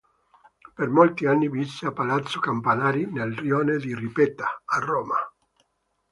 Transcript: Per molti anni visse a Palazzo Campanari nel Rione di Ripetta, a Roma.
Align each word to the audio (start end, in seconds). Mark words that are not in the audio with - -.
Per 0.77 0.89
molti 0.89 1.27
anni 1.27 1.47
visse 1.47 1.85
a 1.85 1.91
Palazzo 1.91 2.39
Campanari 2.39 3.05
nel 3.05 3.35
Rione 3.37 3.77
di 3.77 3.93
Ripetta, 3.93 4.63
a 4.65 4.79
Roma. 4.79 5.15